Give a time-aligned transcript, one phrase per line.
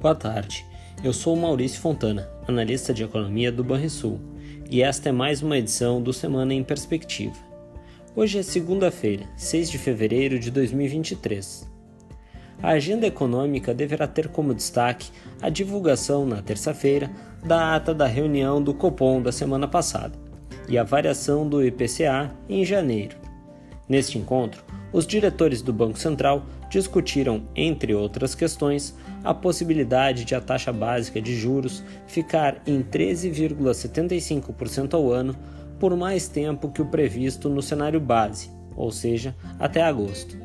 [0.00, 0.64] Boa tarde,
[1.04, 4.18] eu sou Maurício Fontana, analista de economia do Banrisul,
[4.70, 7.36] e esta é mais uma edição do Semana em Perspectiva.
[8.16, 11.70] Hoje é segunda-feira, 6 de fevereiro de 2023.
[12.62, 17.10] A agenda econômica deverá ter como destaque a divulgação na terça-feira
[17.44, 20.18] da ata da reunião do Copom da semana passada
[20.66, 23.18] e a variação do IPCA em janeiro.
[23.86, 30.40] Neste encontro, os diretores do Banco Central discutiram, entre outras questões, a possibilidade de a
[30.40, 35.36] taxa básica de juros ficar em 13,75% ao ano
[35.78, 40.36] por mais tempo que o previsto no cenário base, ou seja, até agosto.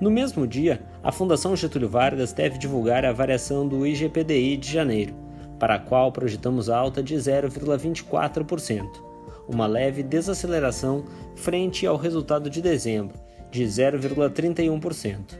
[0.00, 5.14] No mesmo dia, a Fundação Getúlio Vargas deve divulgar a variação do IGPDI de janeiro,
[5.58, 8.84] para a qual projetamos alta de 0,24%,
[9.48, 13.25] uma leve desaceleração frente ao resultado de dezembro,
[13.56, 15.38] de 0,31%.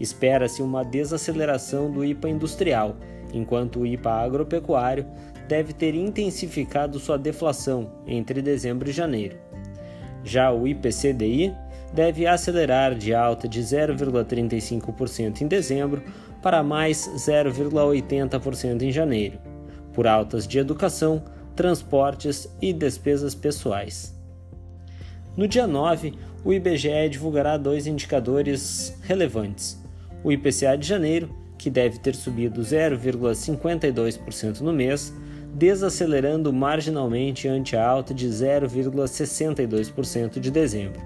[0.00, 2.96] Espera-se uma desaceleração do IPA industrial,
[3.32, 5.06] enquanto o IPA agropecuário
[5.46, 9.36] deve ter intensificado sua deflação entre dezembro e janeiro.
[10.24, 11.54] Já o IPCDI
[11.92, 16.02] deve acelerar de alta de 0,35% em dezembro
[16.42, 19.38] para mais 0,80% em janeiro,
[19.92, 21.22] por altas de educação,
[21.54, 24.15] transportes e despesas pessoais.
[25.36, 29.78] No dia 9, o IBGE divulgará dois indicadores relevantes:
[30.24, 35.12] o IPCA de janeiro, que deve ter subido 0,52% no mês,
[35.52, 41.02] desacelerando marginalmente ante a alta de 0,62% de dezembro.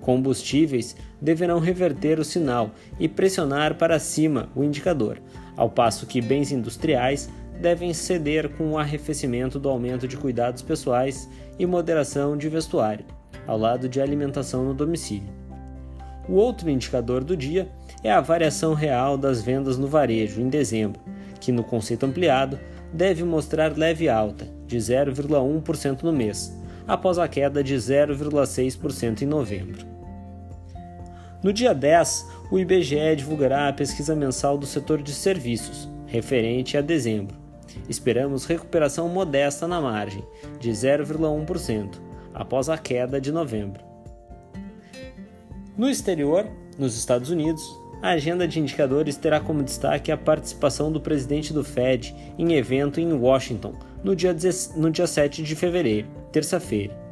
[0.00, 5.20] Combustíveis deverão reverter o sinal e pressionar para cima o indicador,
[5.54, 7.28] ao passo que bens industriais
[7.60, 11.28] devem ceder com o arrefecimento do aumento de cuidados pessoais
[11.58, 13.04] e moderação de vestuário
[13.46, 15.32] ao lado de alimentação no domicílio.
[16.28, 17.68] O outro indicador do dia
[18.02, 21.00] é a variação real das vendas no varejo em dezembro,
[21.40, 22.58] que no conceito ampliado
[22.92, 29.84] deve mostrar leve alta, de 0,1% no mês, após a queda de 0,6% em novembro.
[31.42, 36.80] No dia 10, o IBGE divulgará a pesquisa mensal do setor de serviços, referente a
[36.80, 37.36] dezembro.
[37.88, 40.24] Esperamos recuperação modesta na margem,
[40.58, 41.98] de 0,1%,
[42.34, 43.84] após a queda de novembro.
[45.76, 47.62] No exterior, nos Estados Unidos,
[48.02, 53.00] a agenda de indicadores terá como destaque a participação do presidente do Fed em evento
[53.00, 54.36] em Washington no dia,
[54.76, 57.02] no dia 7 de fevereiro, terça-feira.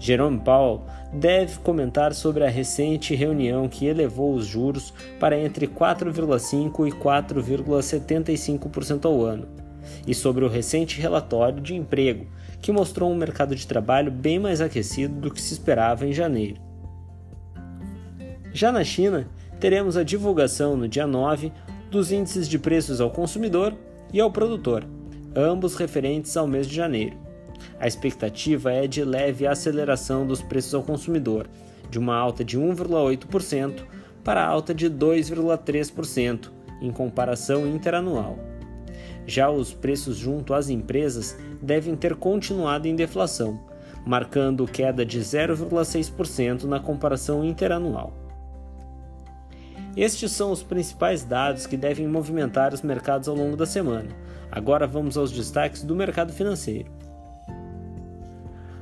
[0.00, 0.82] Jerome Powell
[1.12, 9.04] deve comentar sobre a recente reunião que elevou os juros para entre 4,5% e 4,75%
[9.04, 9.46] ao ano,
[10.06, 12.26] e sobre o recente relatório de emprego,
[12.60, 16.60] que mostrou um mercado de trabalho bem mais aquecido do que se esperava em janeiro.
[18.52, 19.28] Já na China,
[19.58, 21.52] teremos a divulgação no dia 9
[21.90, 23.74] dos índices de preços ao consumidor
[24.12, 24.86] e ao produtor,
[25.34, 27.16] ambos referentes ao mês de janeiro.
[27.80, 31.48] A expectativa é de leve aceleração dos preços ao consumidor,
[31.90, 33.84] de uma alta de 1,8%
[34.22, 38.38] para alta de 2,3% em comparação interanual.
[39.26, 43.58] Já os preços junto às empresas devem ter continuado em deflação,
[44.04, 48.12] marcando queda de 0,6% na comparação interanual.
[49.96, 54.08] Estes são os principais dados que devem movimentar os mercados ao longo da semana.
[54.50, 56.90] Agora vamos aos destaques do mercado financeiro.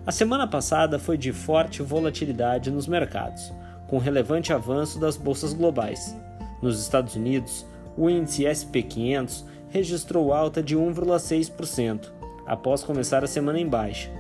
[0.05, 3.53] A semana passada foi de forte volatilidade nos mercados,
[3.87, 6.17] com relevante avanço das bolsas globais.
[6.61, 7.65] Nos Estados Unidos,
[7.97, 12.13] o índice SP500 registrou alta de 1,6%,
[12.47, 14.11] após começar a semana em baixa.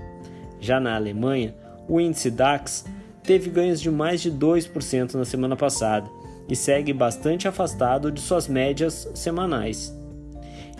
[0.58, 1.54] Já na Alemanha,
[1.86, 2.86] o índice DAX
[3.22, 6.08] teve ganhos de mais de 2% na semana passada
[6.48, 9.94] e segue bastante afastado de suas médias semanais.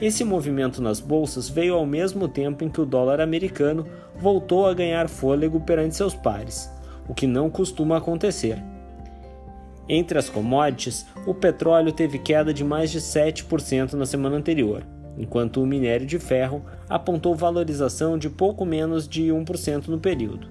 [0.01, 3.87] Esse movimento nas bolsas veio ao mesmo tempo em que o dólar americano
[4.19, 6.69] voltou a ganhar fôlego perante seus pares,
[7.09, 8.72] o que não costuma acontecer.
[9.89, 14.85] Entre as commodities, o petróleo teve queda de mais de 7% na semana anterior,
[15.19, 20.49] enquanto o minério de ferro apontou valorização de pouco menos de 1% no período.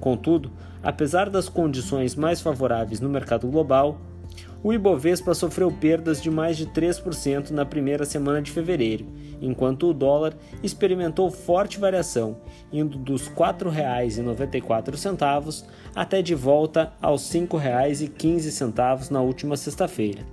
[0.00, 4.00] Contudo, apesar das condições mais favoráveis no mercado global,
[4.62, 9.06] o Ibovespa sofreu perdas de mais de 3% na primeira semana de fevereiro,
[9.40, 12.36] enquanto o dólar experimentou forte variação,
[12.72, 15.64] indo dos R$ 4,94
[15.94, 20.24] até de volta aos R$ 5,15 na última sexta-feira.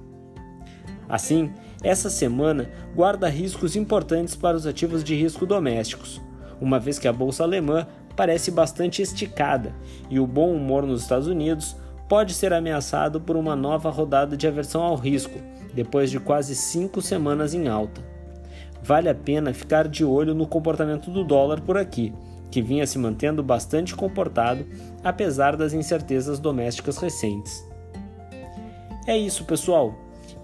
[1.08, 1.52] Assim,
[1.82, 6.22] essa semana guarda riscos importantes para os ativos de risco domésticos,
[6.62, 9.74] uma vez que a bolsa alemã parece bastante esticada
[10.10, 11.75] e o bom humor nos Estados Unidos
[12.10, 15.40] pode ser ameaçado por uma nova rodada de aversão ao risco,
[15.76, 18.02] depois de quase cinco semanas em alta.
[18.82, 22.12] Vale a pena ficar de olho no comportamento do dólar por aqui,
[22.50, 24.66] que vinha se mantendo bastante comportado
[25.04, 27.64] apesar das incertezas domésticas recentes.
[29.06, 29.94] É isso, pessoal.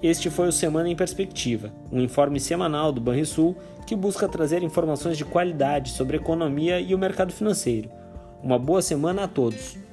[0.03, 3.55] Este foi o Semana em Perspectiva, um informe semanal do Banrisul
[3.87, 7.89] que busca trazer informações de qualidade sobre economia e o mercado financeiro.
[8.43, 9.84] Uma boa semana a todos!